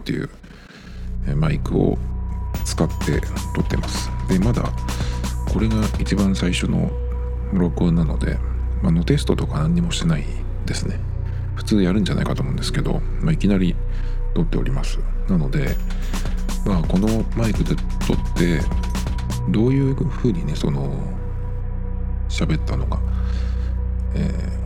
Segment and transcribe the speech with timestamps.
[0.00, 0.28] っていう
[1.36, 1.98] マイクを
[2.64, 3.20] 使って
[3.54, 4.10] 撮ってます。
[4.28, 4.70] で、まだ
[5.52, 6.90] これが一番最初の
[7.52, 8.38] 録音なので、
[8.82, 10.24] まあ、のテストとか何にもしてない
[10.66, 10.98] ですね。
[11.54, 13.76] 普通やるんじゃないかと思うんですけど、まあ、いきなり
[14.34, 15.76] 撮っておりますなので、
[16.64, 18.60] まあ、このマイクで撮って
[19.50, 20.90] どういうふうにねその
[22.30, 22.98] 喋ったのが、
[24.14, 24.60] えー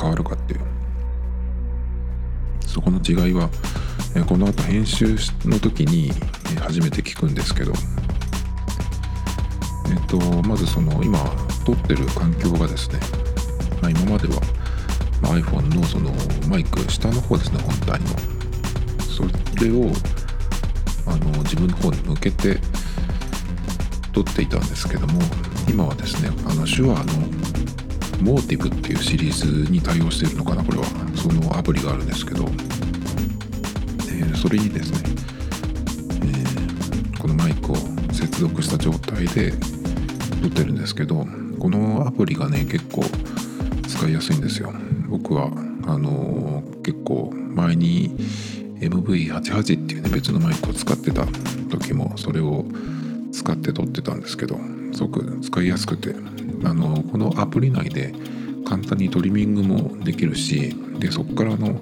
[0.00, 0.60] 変わるかっていう
[2.64, 3.50] そこの違いは、
[4.26, 6.10] この後編集の時に
[6.60, 7.72] 初めて聞くんですけど。
[9.90, 11.18] えっ、とまずその今
[11.64, 12.98] 撮ってる環境がですね、
[13.80, 14.40] まあ、今までは
[15.22, 16.10] iPhone のその
[16.48, 18.06] マイク下の方ですね本体の。
[19.08, 19.24] そ
[19.64, 19.90] れを
[21.06, 22.58] あの自分の方に向けて
[24.12, 25.20] 撮っていたんですけども
[25.68, 27.12] 今はですねあの手話の
[28.22, 29.32] モーティブっていうシリー
[29.64, 30.84] ズに対応しているのかなこれは。
[31.14, 32.44] そのアプリがあるんですけど、
[34.40, 34.98] それにですね、
[36.22, 37.76] えーこのマイクを
[38.12, 39.50] 接続した状態で
[40.40, 41.26] 撮ってるんですけど
[41.58, 43.02] このアプリがね結構
[43.88, 44.72] 使いやすいんですよ。
[45.08, 45.50] 僕は
[45.86, 48.10] あのー結構前に
[48.80, 51.26] MV88 っていうね別のマイクを使ってた
[51.68, 52.64] 時もそれを
[53.32, 54.56] 使って撮ってたんですけど
[54.92, 56.14] すごく使いやすくて。
[56.64, 58.12] あのこのアプリ内で
[58.64, 61.80] 簡単にトリミングもできるしでそこからの、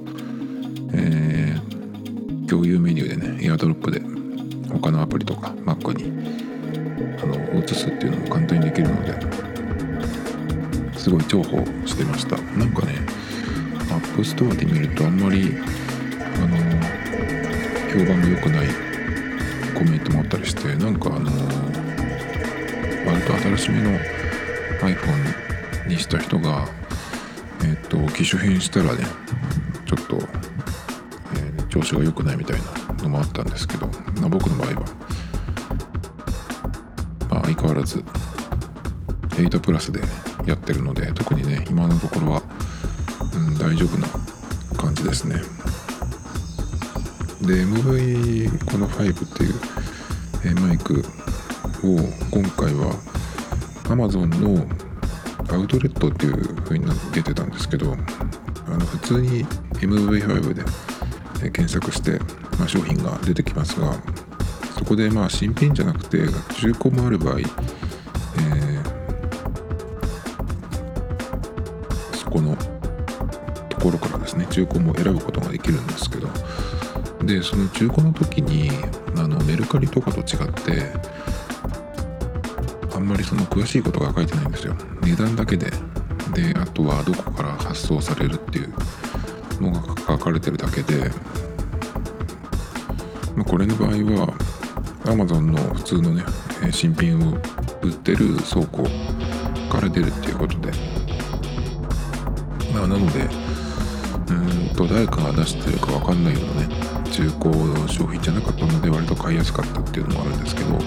[0.93, 1.76] えー
[2.47, 4.01] 共有メニューでねエアドロップで
[4.73, 6.13] 他のアプリとか Mac に
[7.23, 9.15] あの移すっていうのも簡単にできるので
[10.99, 12.37] すごい重宝してました。
[12.59, 12.95] なんかね
[13.89, 15.55] App Store で見るとあんまり
[16.37, 16.57] あの
[17.93, 18.69] 評判が良くない
[19.75, 21.31] コメントもあったりしてなんかあの
[23.07, 23.99] 割と新しめの
[24.81, 26.69] iPhone にした人が
[27.65, 29.05] えっ、と機種変したらね
[29.87, 30.19] ちょっと、
[31.77, 32.59] 調子が良くないみたい
[32.97, 33.87] なのもあったんですけど、
[34.21, 34.75] まあ、僕の場合は、
[37.29, 38.03] まあ、相変わらず
[39.31, 40.01] 8プラスで
[40.47, 42.43] やってるので特にね今のところは、
[43.35, 44.09] うん、大丈夫な
[44.79, 45.37] 感じですね。
[47.43, 49.55] で MV この5っていう、
[50.47, 51.05] えマイク
[51.85, 51.99] を
[52.31, 52.95] 今回は
[53.85, 54.67] Amazon の
[55.55, 59.45] アウトレットっていう風に出てたんですけどあの普通に
[59.75, 60.63] MV5 で
[61.39, 62.19] 検索して、
[62.59, 63.95] ま、商品が出てきますが
[64.79, 66.19] そこでまあ新品じゃなくて
[66.55, 68.97] 中古もある場合、えー
[72.13, 72.57] そこの
[73.69, 76.29] ところからですね中古も選ぶことができるんですけど
[77.25, 78.71] でその中古の時に
[79.17, 80.93] あのメルカリとかと違って
[82.95, 84.75] あんまりその詳しいことが書いてないんですよ。
[85.03, 85.71] 値段だけで。
[86.33, 88.75] であとはどこから発送されるっていう
[89.61, 91.11] のが書かれてるだけで、
[93.37, 94.35] ま、これの場合は
[95.05, 96.25] Amazon の普通のね
[96.71, 97.33] 新品を
[97.83, 98.85] 売ってる倉庫
[99.71, 100.97] から出るっていうことで。
[102.77, 103.21] まあなので
[104.29, 106.75] うんと誰かが出してるか分かんないようなね
[107.11, 110.79] 中古の商品じゃなかったので割と買いやすかったっていうのもあるんですけど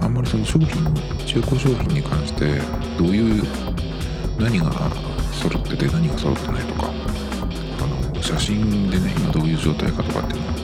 [0.00, 0.68] あんまりその商品
[1.26, 2.58] 中古商品に関して
[2.98, 3.42] どういう
[4.38, 4.72] 何が
[5.32, 7.03] 揃ってて何が揃ってないとか
[8.34, 10.54] 写真でね今どういう状態かとかっていうのは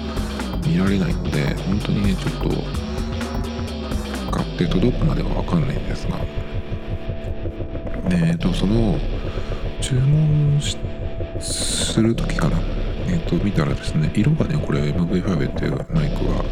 [0.66, 2.48] 見られないので本当にねちょっと
[4.32, 6.18] 買って届くまでは分かんないんですが。
[8.08, 8.98] でえっとその
[9.80, 10.60] 注文
[11.40, 12.58] する時かな。
[13.06, 16.44] えっと見たらですね色がねこれ MV5 っていうマイクは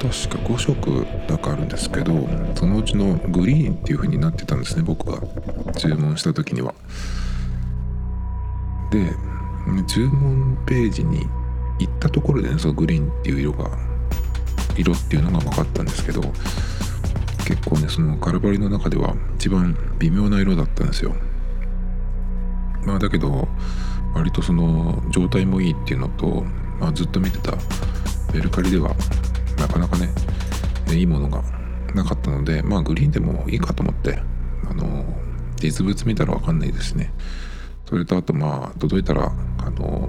[0.00, 5.20] 確か5色だかあるんですけどそのうちのグリーンっていう風になってたんですね僕が
[5.74, 6.74] 注文した時には。
[8.90, 9.31] で
[9.86, 11.26] 注文ページに
[11.78, 13.70] 行ったところでねそのグリーンっていう色が
[14.76, 16.20] 色っていうのが分かったんですけど
[17.46, 21.14] 結構ねそのカラバリの中では一番微妙な色だったんですよ。
[22.84, 23.48] まあだけど
[24.14, 26.44] 割とその状態もいいっていうのと、
[26.80, 27.52] まあ、ずっと見てた
[28.34, 28.94] メルカリでは
[29.58, 30.08] なかなかね
[30.90, 31.42] いいものが
[31.94, 34.18] なかったのでまあグリーンでもいいかと思って
[34.68, 35.04] あの
[35.56, 37.12] 実物見たら分かんないですね。
[37.92, 40.08] それとあとまあ届いたらあの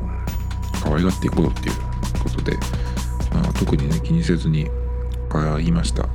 [0.82, 1.76] 可愛がっていこうっていう
[2.24, 2.56] ことで、
[3.34, 4.70] まあ、特にね気にせずに
[5.28, 6.08] 買いました。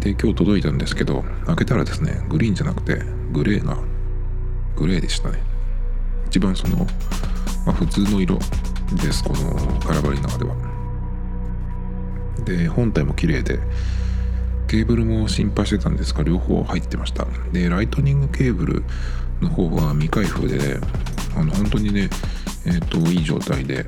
[0.00, 3.02] で今日届いたんですけど開けたらですねグリーンじゃなくて
[3.32, 3.78] グレーが
[4.76, 5.42] グレーでしたね。
[6.26, 6.76] 一番その、
[7.64, 8.38] まあ、普通の色
[9.02, 10.54] ですこのカラバリの中では。
[12.44, 13.60] で本体も綺麗で
[14.66, 17.26] ケーブルも心配してたんですが両方入ってました。
[17.50, 18.84] でライトニングケーブル
[19.40, 20.78] の方は未開封で
[21.36, 22.08] あの本当にね
[22.66, 23.84] え、ー、といい状態で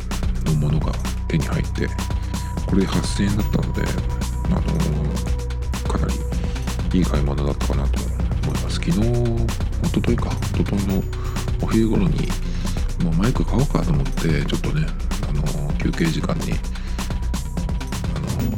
[0.47, 0.93] のものが
[1.29, 1.87] 手に入って
[2.67, 3.83] これで8000円だったので
[4.47, 6.07] あのー、かな
[6.93, 8.01] りいい買い物だったかなと
[8.45, 8.77] 思います。
[8.77, 11.03] 昨日一昨日か一昨日の
[11.63, 12.29] お昼頃に
[13.05, 14.87] もうマイク買おうかと思ってちょっとね
[15.29, 16.53] あのー、休憩時間に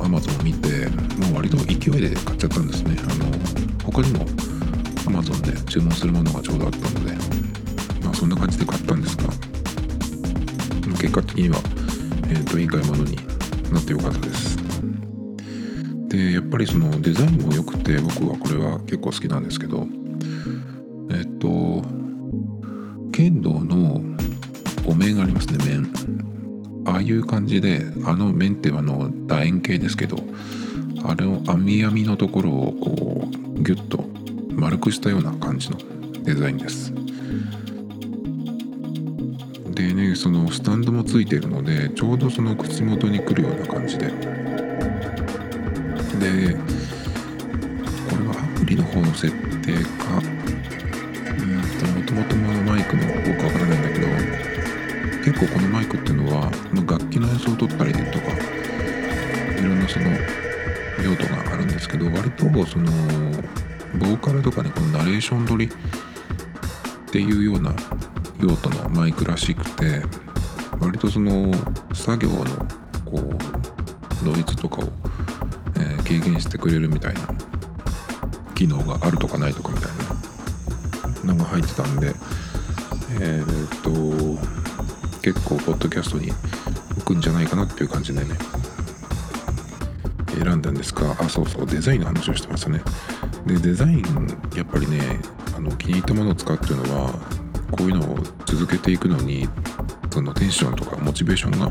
[0.00, 2.96] アマゾンを見てもう割と勢いで買っちゃったんですね。
[3.02, 3.26] あの
[3.84, 4.26] 他にも
[5.06, 7.12] アマゾンで注文するものがちょうどあったので
[8.04, 9.24] まあそんな感じで買ったんですが
[11.02, 11.56] 結果的には、
[12.28, 13.16] えーと、いい買い物に
[13.72, 14.56] なってよかったです。
[16.08, 19.86] でやっぱりそのデザインも良くて僕はこれは結構好きなんですけど
[21.10, 21.82] えっ、と
[23.12, 24.00] 剣道の
[24.86, 25.92] お面がありますね面。
[26.84, 30.18] ああいう感じであの面ってあの楕円形ですけど
[31.04, 34.01] あれを網網のところをこうギュッと
[34.90, 35.78] したような感じの
[36.22, 36.92] デザインです。
[39.74, 44.06] でねそのスタンドもついているのでちょうどその口元にくるような感じで。
[44.06, 44.18] でこ
[48.16, 49.30] れはアプリの方の設
[49.62, 50.20] 定か。
[51.82, 54.06] もともとマイクの方かわからないんだけど
[55.24, 56.50] 結構このマイクっていうのは
[56.86, 58.04] 楽器の演奏を取ったりとか
[59.58, 60.10] いろんなその
[61.02, 62.92] 用途があるんですけど割とその
[63.98, 65.70] ボーカルとかねこのナレーション撮りっ
[67.10, 67.74] ていうような
[68.40, 70.02] 用途のマイクらしくて
[70.80, 71.52] 割とその
[71.94, 72.44] 作業の
[73.04, 74.88] こうノイズとかを、
[75.76, 77.20] えー、軽減してくれるみたいな
[78.54, 82.14] 機能があるとかないとかみたいなのが入ってたんで
[83.20, 83.92] えー、っと
[85.20, 86.32] 結構ポッドキャストに
[86.96, 88.30] 置くんじゃないかなっていう感じでね
[90.42, 92.82] 選んだんですがあそうそうデザインの話をしてましたね。
[93.46, 94.02] でデザイン
[94.54, 95.00] やっぱりね
[95.56, 97.12] あの気に入ったものを使うっていうのは
[97.70, 98.16] こういうのを
[98.46, 99.48] 続けていくのに
[100.12, 101.70] そのテンションとかモチベーションが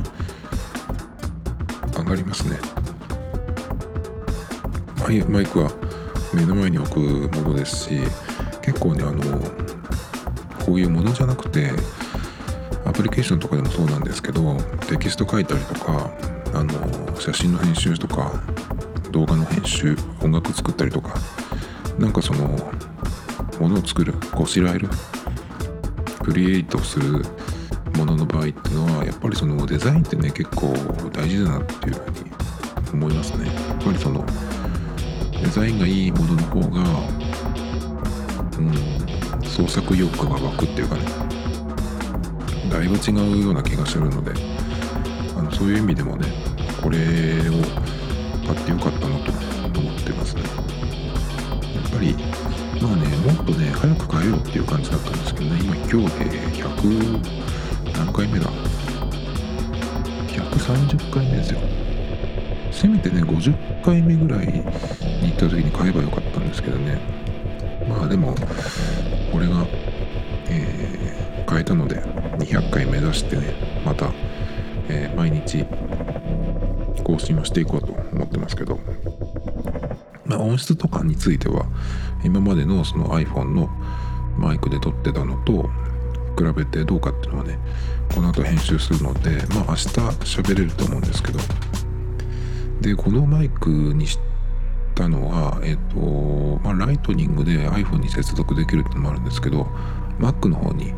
[1.97, 2.57] 上がりますね。
[5.27, 5.69] マイクは
[6.33, 6.99] 目の前に置く
[7.35, 7.99] ものですし
[8.61, 9.41] 結構ねあの
[10.65, 11.71] こういうものじゃなくて
[12.85, 14.55] アプリケーションとかでもそうなんですけど
[14.87, 16.11] テキスト書いたりとか
[16.53, 18.31] あの写真の編集とか
[19.11, 21.13] 動画の編集音楽作ったりとか
[22.01, 22.47] なんかその
[23.59, 24.89] ものを作るこしらえる
[26.23, 27.23] クリエイトする
[27.95, 30.73] ものの場合っていうのはやっぱりそのデザインってね結構
[31.13, 32.31] 大事だなっていうふうに
[32.93, 33.45] 思いますね。
[33.45, 34.25] やっぱりその
[35.43, 36.83] デザインがいいものの方が
[38.57, 41.03] うん創作意欲が湧くっていうかね。
[42.71, 44.31] だいぶ違うような気がするので
[45.37, 46.27] あのそういう意味でもね
[46.81, 47.01] これを
[48.47, 49.17] 買ってよかったな
[49.69, 50.50] と思ってますね。
[53.43, 55.59] とね早く買えよっていう感じだったんですけどね。
[55.63, 56.25] 今今日で
[56.63, 58.49] 100何回目だ
[60.27, 61.59] ？130回目ですよ。
[62.71, 64.63] せめてね50回目ぐらいに行
[65.33, 66.99] った時に買えばよかったんですけどね。
[67.87, 68.35] まあでも
[69.31, 69.65] これが
[70.51, 71.95] えー、変えたので
[72.39, 73.53] 200回目指してね
[73.85, 74.11] また、
[74.89, 75.65] えー、毎日
[77.03, 78.79] 更新をしていこうと思ってますけど、
[80.25, 81.65] まあ、音質とかについては
[82.23, 83.69] 今までのその iPhone の
[84.37, 85.69] マイクで撮ってたのと
[86.37, 87.57] 比べてどうかっていうのはね
[88.13, 89.87] この後編集するのでまあ明日
[90.39, 91.39] 喋れると思うんですけど。
[92.81, 94.17] でこのマイクにし
[94.95, 99.67] たのはえっ、とまあライトニングで iPhone に接続できるってのもあるんですけど
[100.19, 100.91] Mac の方に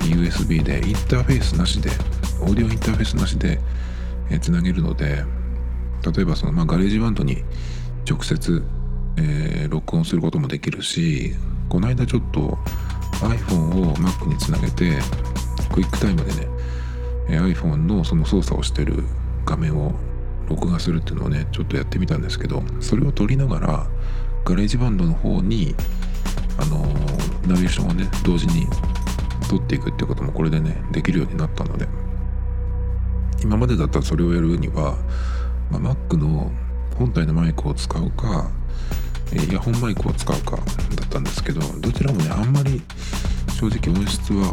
[0.00, 1.90] USB でインターフェースなしで
[2.40, 3.60] オーディオインターフェースなしで
[4.40, 5.24] つなげるので
[6.10, 7.44] 例えばその、まあ、 GarageBand に
[8.08, 8.62] 直接、
[9.16, 11.34] えー、録音することもできるし
[11.68, 12.58] この間ちょっと
[13.20, 14.98] iPhone を Mac につなげて
[15.72, 16.48] QuickTime でね
[17.28, 19.04] え iPhone のその操作をしてる
[19.44, 19.92] 画面を
[20.48, 23.86] 録画するっていうのをねちょっとやってみたんですけどそれを撮りながら
[24.44, 25.74] GarageBand の方に
[26.58, 26.78] あの
[27.46, 28.66] ナビゲーションをね同時に
[29.48, 31.86] 取っていくっていうこともこれでねできるようになったので
[33.42, 34.96] 今までだったらそれをやるには、
[35.70, 36.50] まあ、Mac の
[36.96, 38.50] 本体のマイクを使うか
[39.34, 42.82] えイヤホンマイクを使うかだったんですけどどちらもねあんまり
[43.58, 44.52] 正直音質は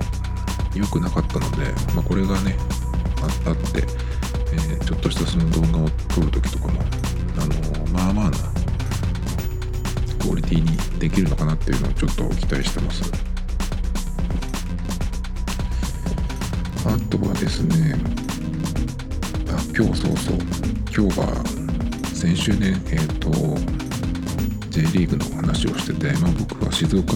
[0.75, 2.55] 良くなかったので、まあ、これがね
[3.45, 3.83] あって、
[4.53, 6.81] えー、ちょっとしたその動画を撮る時とかも
[7.38, 8.38] あのまあまあな
[10.19, 13.29] クオリティにできるのかなっていうのをちょっと期待してます。
[16.86, 17.95] あとはですね
[19.50, 20.38] あ今日そうそう
[20.95, 21.45] 今日が
[22.13, 23.88] 先週ねえっ、ー、と
[24.79, 27.15] J リーグの話をしてて、まあ、僕は静岡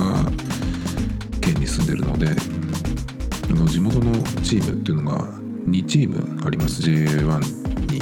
[1.40, 5.24] 県に住んでるのであの地元のチームっていうのが
[5.68, 8.02] 2チームあります J1 に、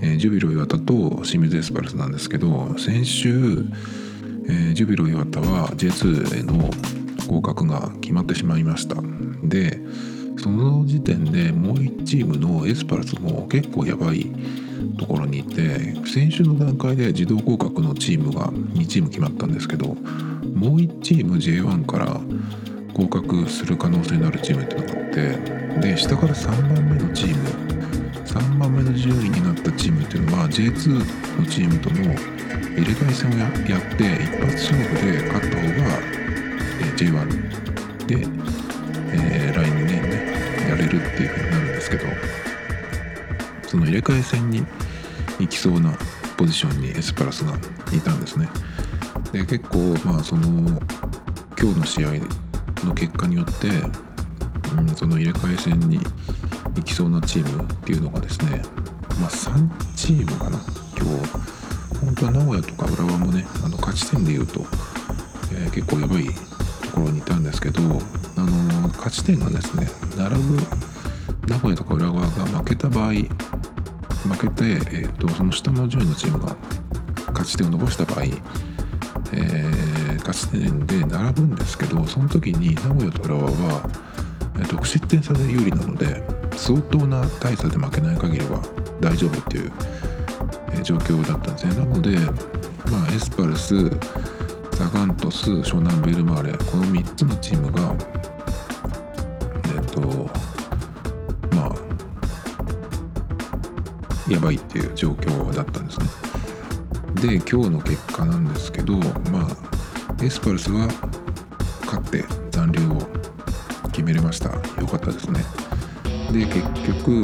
[0.00, 3.66] えー、ジュビロ磐田と清水エスパルスなんですけど先週、
[4.48, 6.70] えー、ジュビロ磐田は J2 への
[7.28, 8.96] 合格が決まってしまいました。
[9.42, 9.78] で
[10.38, 14.30] その時点でもう1チームのエスパルスも結構やばい
[14.96, 19.96] ところにいて先週の段階で自動合格のチームが2チーム決まったんですけどもう
[20.76, 22.20] 1チーム J1 から
[22.94, 27.66] 合格する可能性のあるチームっていうのがあってで下から3番目のチーム
[28.24, 31.96] 3番目の順位になったチームっていうのは J2 のチームとの
[32.76, 36.16] 入れ替え戦をやって一発勝負で勝った方が
[36.96, 38.16] J1 で、
[39.12, 42.04] えー、来年ねやれるっていう風になるんですけど
[43.66, 44.64] その入れ替え戦に
[45.38, 45.92] 行きそうな
[46.36, 47.56] ポジションにエスパラスが
[47.94, 48.48] いたんですね。
[49.32, 50.80] で結構まあその
[51.58, 52.10] 今日の試合
[52.84, 53.68] の結果によって、
[54.78, 55.98] うん、その入れ替え戦に
[56.76, 58.62] 行きそうなチームっていうのがですね
[59.20, 60.58] まあ3チームかな
[60.96, 61.56] 今日
[61.98, 64.60] 本当は名古屋とか浦和もねあの勝ち点でいうと、
[65.52, 66.32] えー、結構やばいと
[66.92, 70.56] ころにいたんですけど、あの勝ち点がですね並ぶ
[71.46, 73.12] 名古屋とか浦和が負けた場合
[74.26, 76.56] 負けて、えーと、その下の順位のチームが
[77.28, 83.90] 勝ち点を伸ばした場合、えー、勝ち点で並ぶんですけどその時に名古屋と浦和は、
[84.56, 86.22] えー、得失点差で有利なので
[86.56, 88.62] 相当な大差で負けない限りは
[89.00, 89.72] 大丈夫っていう、
[90.72, 91.76] えー、状況だったんですね。
[91.76, 92.18] なので、
[92.90, 93.74] まあ、エスパルス
[94.76, 97.94] ザガントス湘南ベルマーレこの3つのチームが
[104.28, 106.06] やばいっていう状況だったんですね。
[107.20, 108.94] で今日の結果なんですけど
[109.30, 110.88] まあエスパルスは
[111.86, 112.98] 勝って残留を
[113.90, 115.44] 決めれましたよかったですね。
[116.32, 117.22] で結局、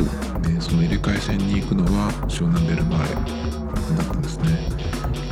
[0.49, 3.15] ね、その入れ替え戦に行くのは湘南ベルマーレ
[3.97, 4.69] だったんですね。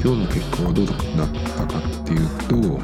[0.02, 2.80] 今日の結果はどうだったかっていうと、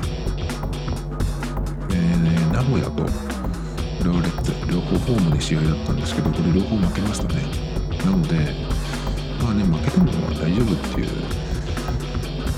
[1.92, 3.04] えー、名古屋と
[4.02, 7.42] 浦和レッズ両方ホームで試合だったんですけどこれ両方負けましたね。
[8.04, 8.65] なので
[9.42, 11.08] まあね負けても大丈夫っていう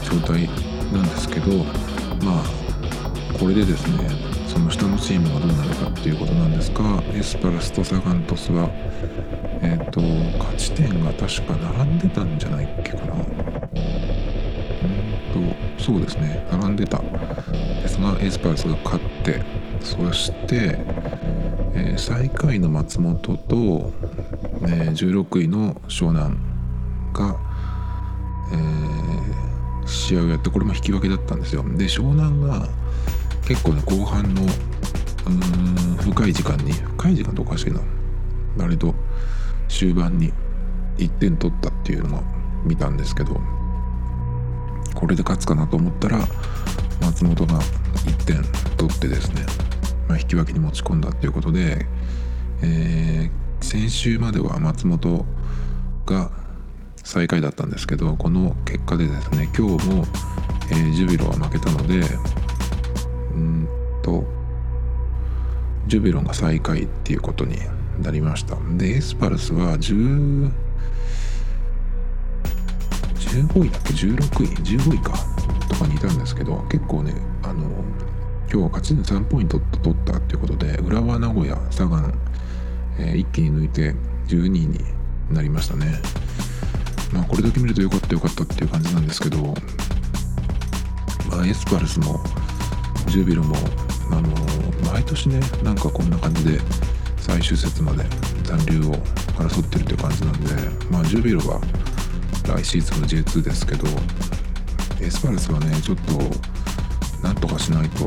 [0.03, 0.49] 状態
[0.93, 1.65] なんですけど
[2.25, 2.45] まあ
[3.39, 4.11] これでですね
[4.47, 8.69] その下のチームがどうなるかっていうことなんですがエスパルスとサガントスは
[9.63, 10.01] えっ、ー、と
[10.39, 13.15] 勝ち点が確か並んでたんじゃないっけかな。
[13.15, 13.23] うん
[15.79, 19.43] とそうですね並んでたですがエスパルスが勝って
[19.81, 20.79] そして、
[21.75, 23.93] え、最下位の松本と、
[24.63, 26.48] え、16位の湘南。
[27.19, 27.37] が、
[28.53, 31.63] えー、試合をやってこれも引き分けだったんですよ。
[31.63, 32.69] で湘南が
[33.47, 37.81] 結構ね後半のうん深い時間に深い時間とおかしいな。
[38.57, 38.95] 割と
[39.69, 40.33] 終盤に
[40.99, 42.23] 1点取ったっていうのも
[42.65, 43.41] 見たんですけど
[44.95, 46.19] これで勝つかなと思ったら
[47.01, 48.43] 松本が1点
[48.77, 49.47] 取ってですね、
[50.09, 51.87] まあ、引き分けに持ち込んだっていうことで、
[52.63, 55.25] えー、先週までは松本
[56.05, 56.31] が
[57.09, 60.05] 最下位だったんですけどこの結果でですね今日も、
[60.71, 62.03] えー、ジュビロは負けたので
[63.33, 63.69] うん
[64.03, 64.25] と
[65.87, 67.57] ジュビロが最下位っていうことに
[68.03, 68.57] なりました。
[68.77, 70.53] でエスパルスは10
[73.15, 74.49] 15位だっけ？16位
[74.79, 75.15] ？15位か。
[75.67, 77.71] とかにいたんですけど結構ねあの
[78.51, 82.13] 今日は勝ち点3ポイント取ったっていうことで浦和名古屋佐賀、
[82.99, 83.95] えー、一気に抜いて
[84.27, 84.79] 12位に
[85.31, 86.03] なりましたね。
[87.13, 89.39] まあこれだけ見るとよかったよかったっていう感じなんですけど、
[91.31, 92.21] まあ、エスパルスも
[93.07, 93.57] ジュビロも
[94.11, 94.29] あの
[94.93, 96.61] 毎年ねなんかこんな感じで
[97.19, 98.05] 最終節まで
[98.45, 98.95] 残留を
[99.39, 100.55] 争ってるっていう感じなんで
[100.91, 101.61] まあジュビロは
[102.47, 103.87] 来シーズンの J2 ですけど
[105.01, 108.07] エスパルスはねちょっとなんとかしないと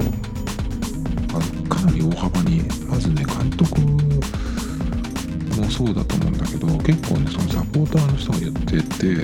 [1.33, 3.79] あかなり大幅にまずね監督
[5.61, 9.21] もそうだと思うんだけど結構ねそのサポーターの人が言ってて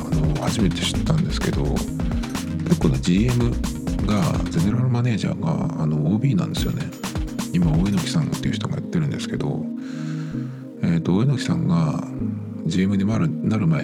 [0.00, 3.50] あの初めて知ったんですけど結構ね GM
[4.06, 6.90] がゼネラルマネージャーがあの OB なんですよね。
[7.52, 9.64] 今大榎さんっていう人がやってるんですけど
[10.82, 12.04] え、ー、と大榎さんが
[12.66, 13.82] GM になるなる前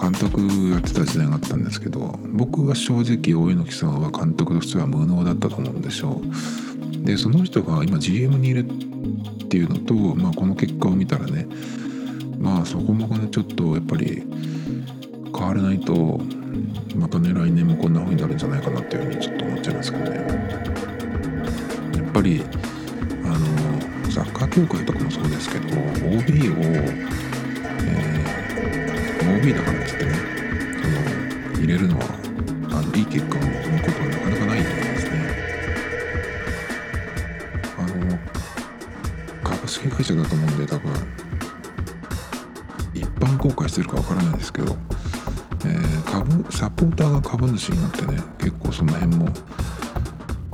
[0.00, 8.64] 監督やってた時代があったんですけど僕は正直大榎さんは監督としては無能だったと思うんでしょうでその人が今 GM にいる
[9.50, 11.44] っていうのと、まあ、この結果を見たらね
[12.38, 14.22] まあそこもねちょっとやっぱり
[15.36, 16.20] 変わらないと
[16.94, 20.18] またね来年もこんな風になるんじゃないかなっていうふうにちょっと思っちゃいますけどね。
[21.96, 22.44] やっぱり
[23.24, 30.12] あのサッカー協会とかもそうですけど OB を、えー、OB だからっつってね
[30.80, 30.86] そ
[31.58, 32.04] の入れるのは
[32.70, 34.99] あのいい結果を生むことはなかなかないと思
[39.80, 40.92] 株式会社だと思うんで多分
[42.92, 44.76] 一般公開してるかわからないんですけど
[45.62, 49.28] えー、株サポーターが株主になってね結構その辺も、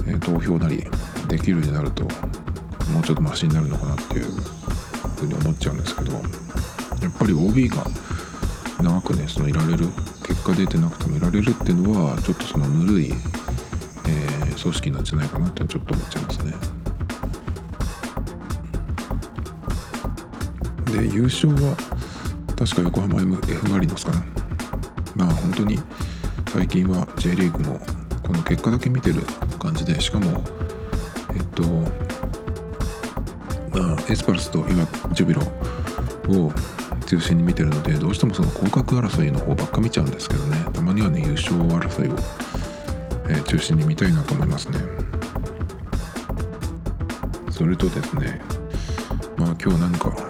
[0.08, 0.84] えー、投票なり
[1.28, 6.22] できるようになるともうちょっとマシになるのかなっていうふうに思っちゃうんですけどやっ
[7.16, 7.84] ぱり OB が
[8.82, 9.86] 長くねそのいられる
[10.26, 16.25] 結果出てなくてもいられるっていうのはちょっとそのぬるい、えー、組織なんじゃないかなってちょっと思っちゃいます。
[20.86, 21.76] で優勝は
[22.56, 24.24] 確か横浜 F・ マリノスかな。
[25.14, 25.78] まあ本当に
[26.48, 27.80] 最近は J リーグも
[28.22, 29.22] この結果だけ見てる
[29.58, 30.42] 感じでしかも
[31.34, 31.62] えっと
[33.78, 35.42] まあエスパルスと今ジュビロ
[36.40, 36.52] を
[37.06, 40.64] 中心に見てるのでどうしてもその降格争いの方ばっか見ちゃうんですけどね。
[40.72, 42.16] たまにはね優勝争いを、
[43.28, 44.78] えー、中心に見たいなと思いますね。
[47.50, 48.40] それとですね
[49.36, 50.25] まあ今日何か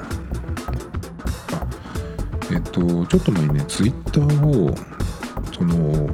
[2.52, 4.74] えっとちょっと前にねツイッターを
[5.52, 6.08] その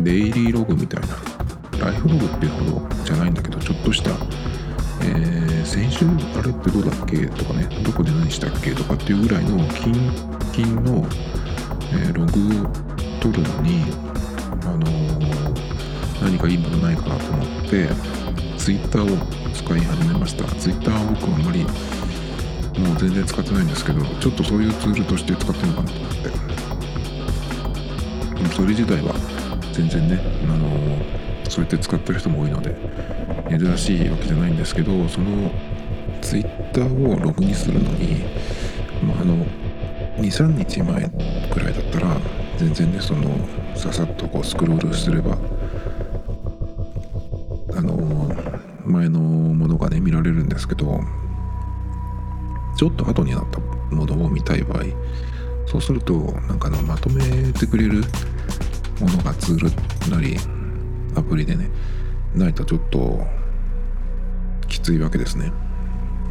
[0.00, 4.10] デイリーログみたいなライフログっていうほどじゃないんだけどちょっとした、
[5.02, 7.26] えー、先週あれってどうだっけ？
[7.26, 8.72] とかねどこで何したっけ？
[8.74, 11.06] とかっていうぐらいの近々の、
[11.92, 12.70] えー、ログを
[13.20, 13.84] 取るのに
[14.62, 17.88] あのー、何かいいものないかなと思って
[18.58, 19.06] ツイッターを
[19.52, 20.44] 使い始めました。
[20.56, 21.66] ツイッターは僕はあんまり
[22.78, 26.54] もう全然使ってないんですけどちょっとそういうツールとして使ってるのかなと思って
[28.54, 29.14] それ自体は
[29.72, 32.74] 全然ねあのそうやって使ってる人も多いので
[33.50, 35.50] 珍しいわけじゃないんですけどその
[36.22, 38.22] ツイッターをログにするのに、
[39.02, 39.44] まあ、あの
[40.18, 41.10] 23日前
[41.50, 42.16] くらいだったら
[42.56, 43.22] 全然ねその
[43.74, 45.36] ささっとこうスクロールすれば
[47.76, 48.30] あの
[48.84, 51.00] 前のものがね見られるんですけど
[52.76, 53.58] ちょっと後になった
[53.94, 54.84] ものを見たい場合
[55.66, 56.14] そうすると
[56.48, 58.02] なんかのまとめてくれる
[59.00, 59.58] ものがツー
[60.06, 60.36] ルなり
[61.16, 61.68] アプリでね
[62.34, 63.24] ないとちょっと
[64.68, 65.52] きついわけですね。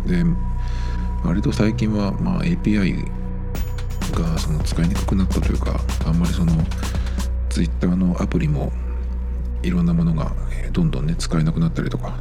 [0.06, 0.24] で
[1.24, 3.06] 割と最近は、まあ、API
[4.14, 6.52] がその使いにくくなったというかあんまりその
[7.50, 8.72] Twitter のアプリも
[9.62, 10.34] いろんなものが
[10.74, 12.18] どんどんね使えなくなったりとか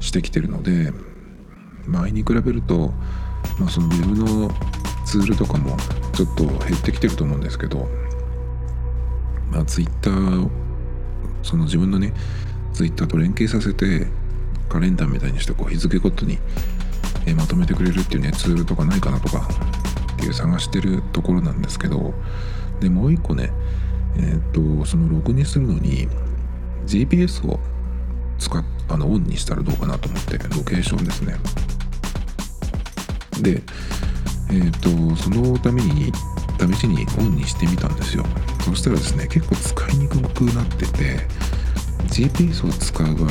[0.00, 0.92] してきてるので
[1.86, 2.92] 前に比べると、
[3.58, 4.50] まあ、その Web の
[5.04, 5.76] ツールとかも
[6.12, 7.88] ちょっと減ってきてると思うんですけど、
[9.50, 10.10] まあ、Twitter
[11.42, 12.12] その自分のね
[12.72, 14.06] Twitter と連携させて
[14.68, 16.38] カレンダーみたいにしてこう日付ごとに
[17.36, 19.48] まとめてくれるっていうねツールとかないかなとか
[20.14, 22.14] っていう探してるところなんですけど
[22.80, 23.50] でもう一個ね
[24.16, 26.08] えっ、とそのログにするのに
[26.86, 27.60] GPS を
[28.38, 31.36] 使っあのオンにしたらどうかなと思ってロケーションですね。
[33.42, 33.62] で
[34.50, 36.12] え、ー、とそのために
[36.58, 38.24] 試しにオンにしてみたんですよ。
[38.64, 41.26] そしたらですね結構使いにくくなってて
[42.08, 43.30] GPS を使う場合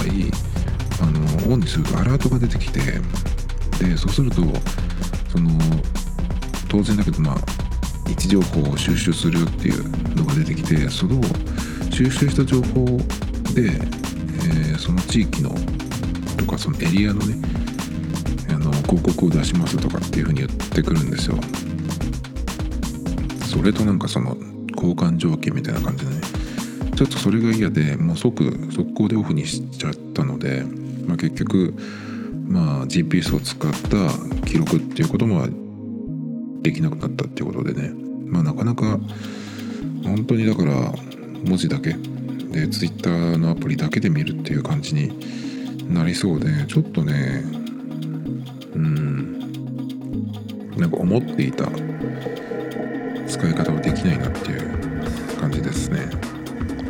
[1.02, 2.80] あのオンにするとアラートが出てきて
[3.80, 4.42] でそうすると
[5.30, 5.50] その
[6.68, 7.36] 当然だけどまあ
[8.10, 11.22] 位置情報を収集するっていうのが出てきてその
[11.92, 12.86] 収集した情報
[13.54, 15.52] で、えー、その地域の
[16.38, 17.36] とかそのエリアのね
[18.90, 21.38] 広告を出しますとかっていうふうに言ってくるんですよ。
[23.46, 24.36] それとなんかその
[24.76, 26.22] 交換条件みたいな感じでね。
[26.96, 30.64] ちょっとそれが嫌でもう即速攻でオフにしちゃったので、
[31.08, 31.74] まあ、結局
[32.48, 35.48] まあ GPS を使った記録っていうことも
[36.62, 37.94] できなくなったっていうことでね。
[38.26, 39.00] まあなかなか
[40.04, 40.94] 本当にだから
[41.46, 41.96] 文字だけ。
[42.52, 45.14] で Twitter のアプリだけで見るっていう感じに
[45.88, 47.44] なりそうでちょっとね
[50.80, 51.66] なんか思っていた
[53.28, 56.00] 使い方はできないなっていう感じですね。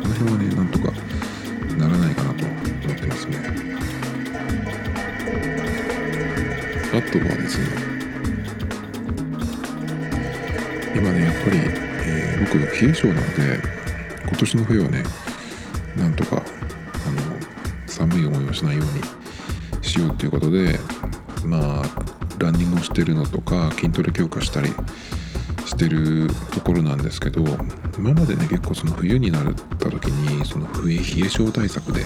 [0.00, 0.92] この辺はねなんとか
[1.76, 2.54] ならないかなと思
[2.94, 3.36] ってますね。
[6.92, 7.66] あとはですね
[10.94, 13.60] 今ねやっぱり、えー、僕冷え性なので
[14.28, 15.02] 今年の冬はね
[15.96, 16.44] なんとかあの
[17.86, 18.86] 寒い思いをしないよう
[19.78, 20.78] にしようということで
[21.44, 24.70] まあランニングをしてるのとか筋トレ強化したり
[25.66, 27.44] してるところなんですけど
[27.98, 32.00] 今までね結構その冬になった時にその冬冷え性対策で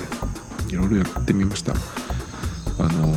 [0.69, 1.73] いろいろやってみました。
[2.77, 3.15] あの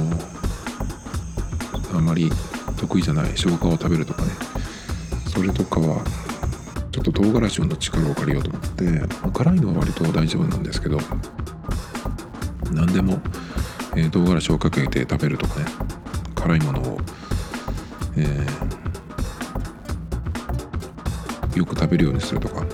[1.98, 2.30] あまり
[2.78, 4.30] 得意じゃない生姜を食べるとかね。
[5.34, 6.04] それとかは
[6.92, 8.84] ちょっと唐辛子の力を借りようと思って、
[9.22, 10.98] まあ、辛いのは割と大丈夫なんですけど
[12.72, 13.20] 何でも、
[13.96, 15.66] えー、唐辛子をかけて食べるとかね。
[16.48, 16.98] 辛いものを、
[18.16, 22.66] えー、よく食べるようにするとか。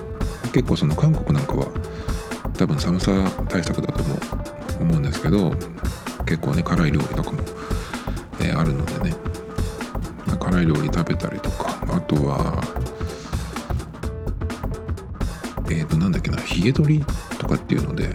[0.52, 1.66] 結構その韓国なんかは
[2.56, 3.10] 多分寒さ
[3.48, 4.14] 対策だと思
[4.82, 5.50] 思うんですけど
[6.24, 7.40] 結構ね辛い料理とかも、
[8.38, 9.16] えー、あるのでね。
[10.38, 12.60] 辛い料理食べたりとかあとは
[15.70, 17.04] えっ、ー、となんだっけなヒゲ取り
[17.38, 18.10] とかっていうので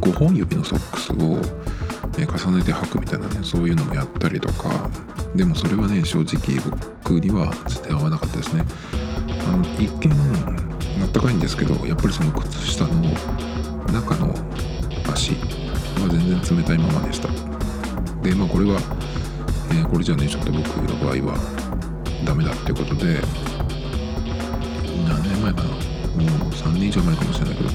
[0.00, 1.63] 5本指のソックスを、
[2.18, 4.90] え重ねて履くみたいなねそういうのもやったりとか。
[5.34, 6.60] でもそれはね正直
[7.02, 8.64] 僕には全然合わなかったですね。
[9.48, 10.12] あの一見
[11.02, 12.92] あったかいんですけどやっぱりその靴下の
[13.92, 14.32] 中の
[15.12, 17.28] 足は全然冷たいままでした。
[18.22, 18.78] でまあこれは、
[19.70, 21.36] えー、これじゃねちょっと僕の場合は
[22.24, 23.20] ダメだっていうことで
[25.08, 25.68] 何年前かな？
[25.68, 27.70] もう3年以上前かもしれないけど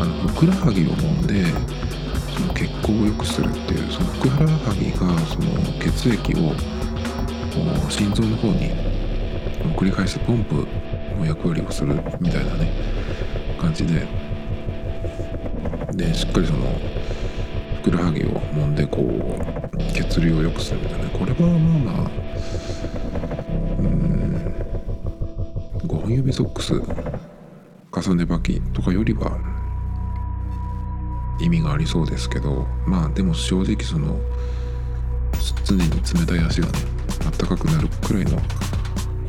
[0.00, 1.44] あのふくらはぎを揉んで
[2.34, 6.54] その血行を良くするっていうそのふくらはぎがその血液を
[7.88, 8.70] 心臓の方に
[9.76, 10.66] 繰り返すポンプ
[11.18, 12.72] の役割をするみたいなね
[13.60, 14.06] 感じで
[15.92, 16.66] でしっかりその
[17.82, 22.10] ふくらはぎを揉んでこう血流を良くするみたいなこれはまあまあ
[23.78, 24.54] うん
[25.84, 29.53] 5本指ソックス重ね履きとかよりは
[31.40, 34.18] 意味がありそうですけどまあでも正直その
[35.64, 36.78] 常に冷たい足がね
[37.26, 38.38] あったかくなるくらいの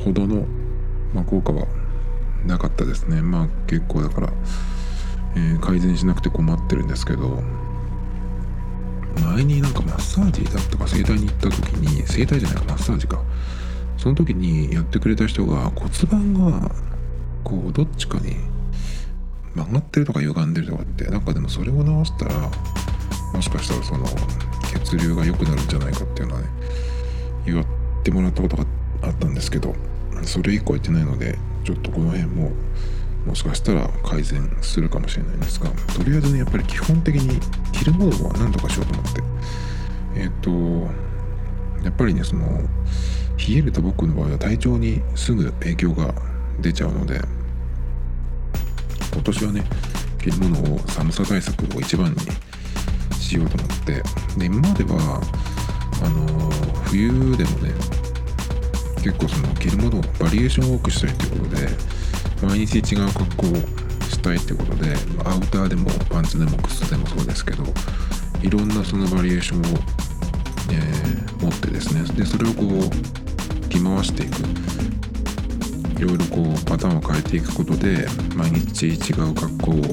[0.03, 0.45] ほどの、
[1.13, 1.65] まあ、効果は
[2.45, 3.21] なかったですね。
[3.21, 4.33] まあ結構だから、
[5.35, 7.41] えー、改善しなくて困ってるんですけど
[9.19, 13.21] 前になんかマッサージだったか整体に行った時に整体じゃないかマッサージか。
[13.97, 16.69] その時にやってくれた人が骨盤が
[17.43, 18.35] こうどっちかに
[19.55, 22.51] 曲がってるとか歪んでるとかってなんかでもそれを直したら
[23.33, 24.05] もしかしたらその
[24.83, 26.47] 血流が良くなるんじゃないかっていうのはね
[27.45, 27.65] 言わっ
[28.03, 28.65] てもらったことが
[29.03, 29.73] あったんですけど
[30.23, 32.51] それ以降言ってないのでちょっとこの辺も
[33.25, 37.39] もしかしたら改善するかもしれないんですがとりあえずねやっぱり基本的に
[37.71, 39.21] 着るものは何とかしようと思って。
[40.15, 40.51] えっ、ー、と
[41.83, 42.45] やっぱりねその
[43.37, 46.13] 冷えると僕の場合は体調にすぐ影響が
[46.61, 47.21] 出ちゃうので
[49.15, 49.63] 今年はね
[50.19, 52.19] 着るものを寒さ対策を一番に
[53.15, 53.93] しようと思って
[54.37, 55.21] で今までは
[56.03, 56.51] あの
[56.83, 57.73] 冬でもね
[59.01, 61.67] 結構その着るものをバリエーションを多くしたいっていうことで
[62.45, 63.55] 毎日違う格好を
[64.01, 67.63] したいってことでアウターでもパンツでも靴でもそうですけど
[68.41, 69.77] いろんなそのバリエーションを、
[70.71, 75.04] えー、持ってですねでそれをこう着回していく。
[75.97, 79.83] いろいろこうパターンを変えていくことで毎日違う格好を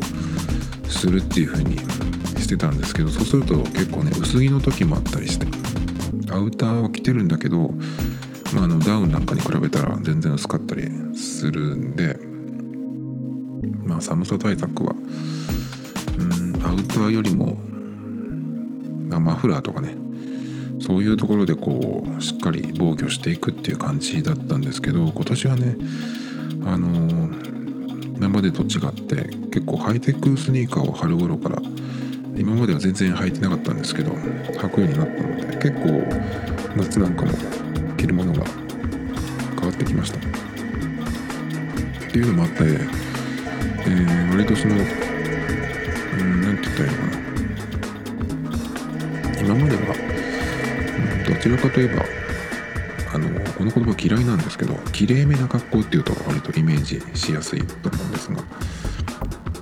[0.88, 1.78] するっていう風に
[2.40, 5.46] してたんですけどそうすると結構ね薄着の時もあったりして
[6.32, 7.70] アウターを着てるんだけど、
[8.54, 12.18] まあ、あのダウンなんかに比べたら全然薄かったりするんで
[13.84, 14.94] まあ寒さ対策は
[16.18, 17.56] うんアウターよりも、
[19.08, 20.01] まあ、マフラーとかね
[20.82, 25.76] そういうところでこうしっかり防御していくっていう感じだったんですけど今年はね
[26.66, 31.62] あのー、今までと違って結構ハイテクスニーカーを春頃から
[32.36, 35.88] 今までは全然履いてなかったんですけど履くようになったので結構
[36.76, 37.32] 夏なんかも
[37.96, 38.44] 着るものが
[39.60, 40.18] 変わってきました。
[40.18, 40.20] っ
[42.10, 44.82] ていうのもあって、えー、割とそのうん
[46.42, 47.22] 何て言ったらいいのかな。
[49.40, 50.11] 今までは
[51.32, 52.04] どちらかといえば
[53.14, 58.42] あのこの言葉嫌いなんですけどきれいめな格好っていうと割とイメージしやすいと思うんですが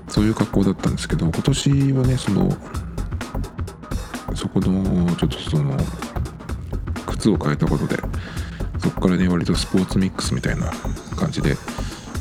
[0.09, 2.50] そういう格好だったんですけど今年はねその
[4.35, 5.76] そこのちょっとその
[7.06, 7.96] 靴を変えたことで
[8.78, 10.72] そこからね割とスポーツミックスみたいな
[11.16, 11.56] 感じで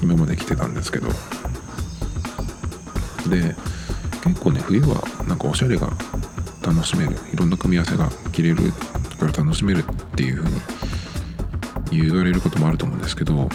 [0.04, 1.08] 今まで来てたんですけど
[3.30, 3.56] で
[4.24, 5.90] 結構ね冬はなんかおしゃれが
[6.62, 8.74] 楽しめるいろんな組み合わせが着れる
[9.20, 9.84] から楽しめるっ
[10.16, 10.50] ていう風
[11.92, 13.50] に言われることもあると思うんですけど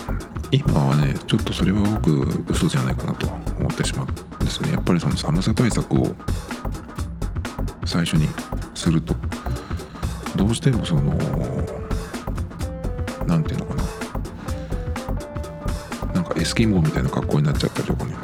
[0.50, 4.72] 今はねちょっとそれは僕嘘じゃないかなと思ってしまうんですね。
[4.72, 6.14] やっぱりその寒さ対策を
[7.86, 8.28] 最初に
[8.74, 9.14] すると
[10.36, 11.02] どうしてもその
[13.26, 13.84] 何て言うのかな。
[16.36, 18.14] エスキモーみたいな格好になっちゃったりとかね。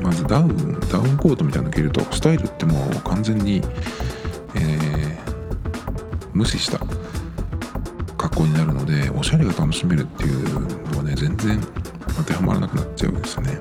[0.00, 3.62] まずダウンダウンコートみたいなの着るとスタイルってもう完全に、
[4.54, 4.87] えー、
[6.38, 6.78] 無視した。
[8.16, 11.60] 格好になるのでおしゃれが楽しめるっていうのはね全然
[12.16, 13.58] 当てはまらなくなっちゃうんですね。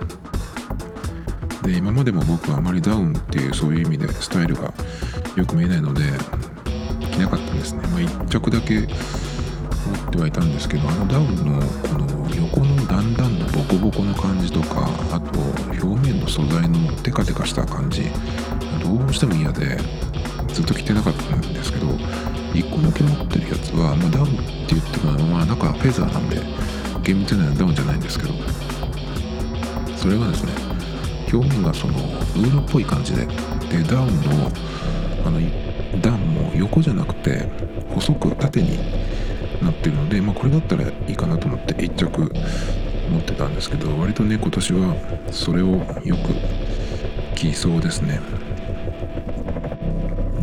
[1.63, 4.71] で今までも僕はあまりダウンっていうそういう意味でスタイルが
[5.35, 6.03] よく見えないので
[7.11, 7.81] 着なかったんですね。
[7.87, 8.89] まあ1着だけ持っ
[10.11, 11.59] てはいたんですけどあのダウンの
[11.89, 15.39] この横の段々のボコボコの感じとかあと
[15.83, 18.03] 表面の素材のテカテカした感じ
[18.83, 19.79] どうしても嫌で
[20.53, 21.87] ずっと着てなかったんですけど
[22.53, 24.29] 1個だけ持ってるやつは、まあ、ダウンっ
[24.67, 26.41] て言ってもまあ中フェザーなんで
[27.03, 28.33] 厳密にはダウンじゃないんですけど
[29.95, 30.51] それがですね
[31.31, 34.51] 表面がそのウールっぽい感じででダウンの
[35.25, 35.39] あの
[36.01, 37.47] 段も横じゃなくて
[37.89, 38.77] 細く縦に
[39.61, 42.31] なってるので、まあ、これだったらいいかなと思って1着
[43.09, 44.95] 持ってたんですけど割とね今年は
[45.31, 45.67] それを
[46.03, 48.46] よく着そうですね。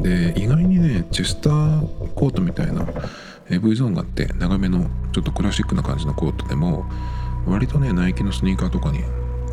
[0.05, 2.87] で意外にねチェスターコートみたいな
[3.49, 6.85] V ゾーンがあって長めのちょっとクラシックな感じのコートでも
[7.47, 9.01] 割とねナイキのスニーカーとかに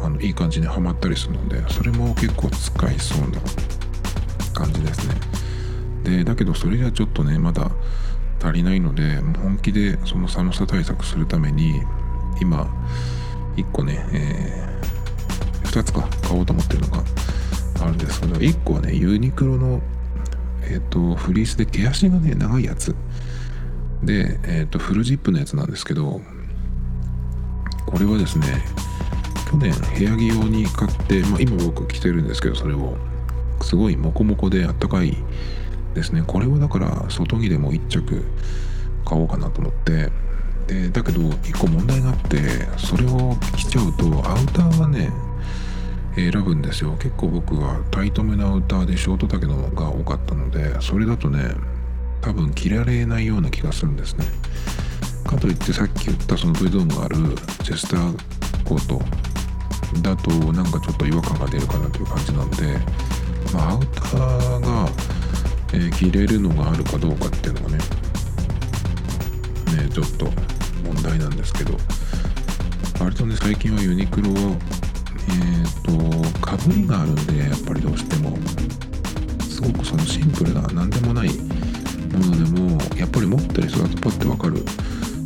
[0.03, 3.39] あのいい感じにはまったりするのでそれも結構使いそうな
[4.53, 5.15] 感じですね。
[6.03, 7.71] でだけどそれじゃちょっとねまだ
[8.43, 11.81] 足りないので本気でその寒さ対策するために
[12.41, 12.67] 今
[13.55, 17.03] 1個ね、えー、2つか買おうと思ってるのが
[17.81, 19.81] あるんですけど1個はねユニクロの
[20.71, 22.95] えっ、ー、とフリースで毛足がね長いやつ。
[24.03, 26.21] で、えー、とフルジップのやつなんですけど
[27.85, 28.47] これはですね
[29.51, 32.97] 去年部屋着用に買って、まあ、今僕着てるんですけどそれを。
[33.63, 35.15] すごいモコモコであったかい
[35.93, 36.23] ですね。
[36.25, 38.23] これはだから外着でも1着
[39.05, 40.09] 買おうかなと思って。
[40.67, 42.39] でだけど1個問題があって
[42.77, 45.11] それを着ちゃうとアウターがね
[46.15, 46.91] 選ぶんですよ。
[46.93, 51.53] 結構僕はタイトめなアウターでショート丈のが多かったのでそれだとね
[52.21, 54.25] 多分着られないような気がするんですね。
[55.25, 57.15] かといってさっき言ったその V ゾーンがある
[57.63, 58.13] チェスター
[58.67, 59.01] コート
[60.01, 62.77] だとなんかちょっと違和感が出るかなという感じなので、
[63.53, 64.89] まあ、アウターが、
[65.73, 67.83] えー、着れるのがあるかどうかっていうのがねね
[69.93, 70.25] ちょっと
[70.83, 71.77] 問題なんですけど
[72.99, 74.57] 割とね最近はユニクロは
[75.29, 78.37] えっ、ー、とかぶりがあるんでやっぱりどうしても
[79.43, 84.63] すごくそのシンプルな何でもないものでもやっぱり持ってる人だとパッてわかる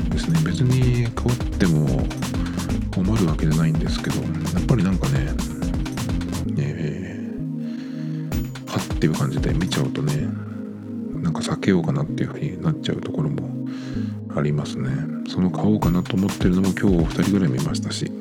[0.09, 0.39] ですね。
[0.45, 2.07] 別に変わっても
[2.91, 4.27] 困るわけじゃないんですけどや
[4.59, 5.27] っぱりなんかね
[6.57, 10.27] えー、はっていう感じで見ちゃうとね
[11.21, 13.49] なんか避けようかなっていうふうになっちゃうところも
[14.35, 14.89] ありますね。
[15.27, 18.11] その買おうかなと思ってるのも今日2人ぐらい見ましたし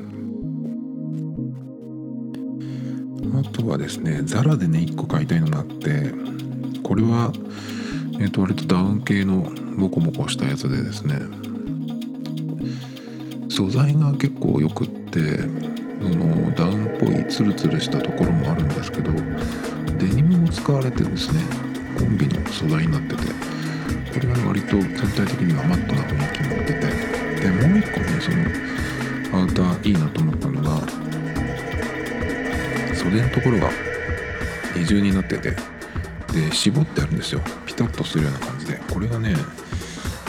[3.65, 6.13] とはですねザラでね1個買いたいのがあって
[6.83, 7.33] これは
[8.21, 11.19] え、ー、と割とダウン系のモコモコしたやつでですね。
[13.49, 15.21] 素材が結構よくって
[16.01, 19.13] のダウンっぽいツルツルしたところもあるんですけど
[19.97, 21.41] デニムも使われてですね
[21.97, 23.23] コンビの素材になってて
[24.13, 28.31] これが割と全体的にはマットな雰囲気になっててでもう一個ねそ
[29.37, 30.54] のアウターいいなと思ったの
[33.05, 33.71] 袖のところが
[34.75, 35.51] 二重になってて
[36.33, 37.41] で絞ってあるんですよ。
[37.67, 38.81] ピタッとするような感じで。
[38.93, 39.37] これがね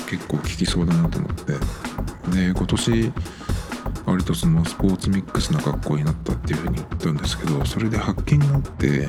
[0.07, 1.53] 結構効きそうだなと思って。
[2.31, 3.13] で今年
[4.05, 9.07] 割とそのスポーツミックスな格好になったっていうふうに言ったんですけどそれで発見があって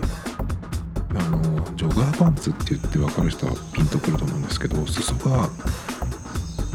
[1.11, 1.43] あの
[1.77, 5.51] ジョガーパンツって言って分かる人はピンとくると思うんですけど裾が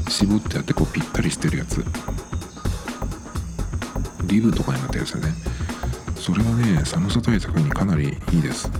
[0.09, 1.83] 絞ってあってこうぴったりしてるやつ。
[4.25, 5.50] リブとかになってるやつよね。
[6.21, 8.71] それはね寒さ対策にかなりいいです。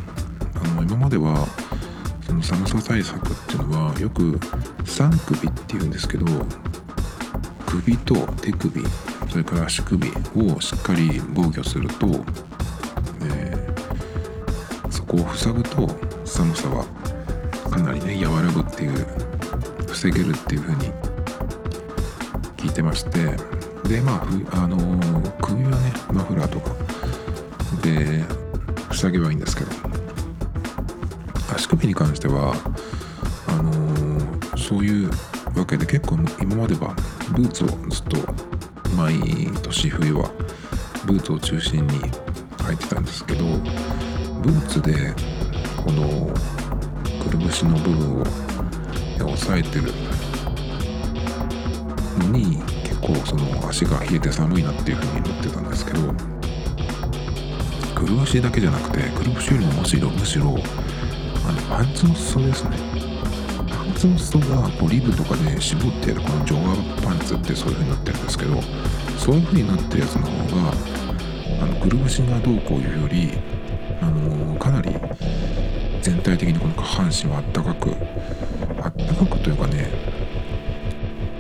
[0.54, 1.48] あの今までは
[2.24, 4.38] その寒さ対策っていうのはよく
[4.84, 6.26] 3首っていうんですけど
[7.66, 8.84] 首と手首
[9.28, 12.24] それから足首をしっかり防御すると、
[13.24, 13.58] え、
[14.92, 15.90] そこを塞ぐと
[16.24, 16.86] 寒さは
[17.72, 19.08] かなりね和らぐっていう
[19.88, 20.94] 防げるっていう風に
[22.58, 23.36] 聞いてまして。
[23.92, 24.24] でま
[24.54, 24.78] ああの、
[25.42, 26.81] 首はねマフラーとか
[27.82, 28.24] で
[28.92, 30.02] 塞げばいいんですけど。
[31.54, 32.56] 足首に関しては
[33.48, 35.10] あのー、そういう
[35.56, 36.96] わけで結構今までは
[37.36, 38.18] ブーツをずっと
[38.96, 39.20] 毎
[39.62, 40.32] 年冬は
[41.06, 42.00] ブーツを中心に
[42.58, 43.46] 履いてたんですけど
[44.42, 45.14] ブーツで
[45.84, 46.34] この
[47.24, 48.24] くるぶしの部分を
[49.34, 49.92] 押さえてる
[52.20, 56.31] のに結構その足が冷えて寒いなっていう風に思ってたんですけど
[58.12, 60.58] るぶしだけじゃなくてくるぶしよりもむしろむしろ
[61.48, 62.78] あのパンツの裾ですね
[63.70, 68.62] パンツの裾がこうリブとかで絞ってやるこのジョガーパンツってそういう風になってるんですけど
[69.18, 70.74] そういう風になってるやつの方が
[71.62, 73.32] あのくるぶしがどうこういうより
[74.02, 74.94] あのかなり
[76.02, 77.92] 全体的にこの下半身はあったかく
[78.82, 79.90] あったかくというかね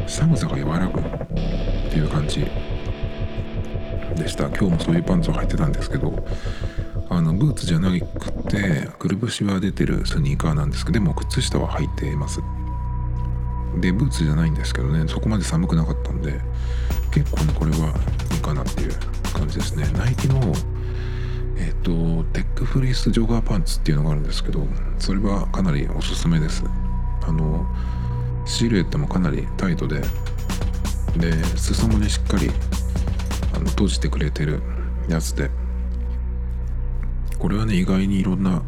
[0.07, 1.03] 寒さが和らぐっ
[1.89, 2.45] ていう感じ
[4.21, 4.47] でした。
[4.49, 6.13] 今日もそういうパンツを履いてたんですけど
[7.09, 7.99] あのブーツじゃなく
[8.49, 12.41] てくるぶしは出てるスニーカーなんですけどでも靴下は履いてます。
[13.79, 16.39] でブーツじゃないんですけどねそこまで寒くなかったんで
[17.13, 17.93] 結構ねこれは
[18.33, 18.93] いいかなっていう
[19.33, 19.87] 感じですね。
[19.97, 20.39] ナイキの
[21.57, 21.91] えっ、と
[22.33, 24.65] テックフリースジョガーパンツっていうのがあるんですけど
[24.97, 26.63] それはかなりおすすめです。
[27.23, 27.65] あの
[28.45, 30.01] シルエットもかなりタイトで
[31.17, 32.49] で裾もねしっかり
[33.63, 34.61] の閉じてくれてる
[35.07, 35.49] やつで。
[37.39, 38.61] これはね意外にいろんな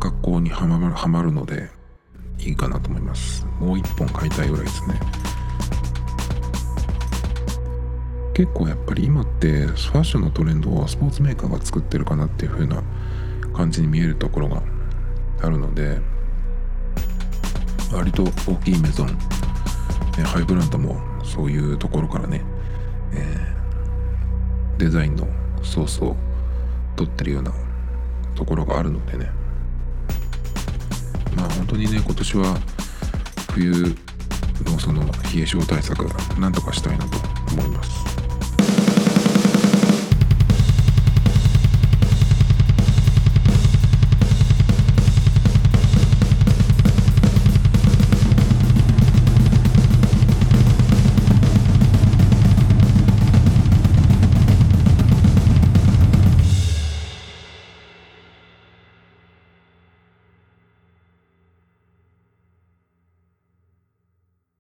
[0.00, 1.70] 学校にはまるはまるので
[2.40, 3.46] いいかなと思います。
[3.60, 5.00] もう一本買いたいぐらいですね。
[8.34, 12.82] 結構やっぱり今ってファッションのトレンドをスポーツメーカーが作ってるかなっていう風な
[13.52, 14.62] 感じに見えるところが
[15.42, 16.00] あるので
[17.92, 19.08] 割と大きいメゾン
[20.24, 22.42] ハイブランドもそういうところからね、
[23.12, 23.49] えー、
[24.80, 25.28] デザインの
[25.62, 26.16] ソースを
[26.96, 27.52] 取ってるような
[28.34, 29.30] ところがあるのでね。
[31.36, 32.58] まあ本当にね今年は
[33.52, 33.94] 冬
[34.64, 36.00] のその冷え性対策
[36.40, 37.18] なんとかしたいなと
[37.52, 38.09] 思います。